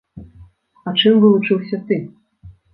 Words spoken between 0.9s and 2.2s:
чым вылучыўся ты?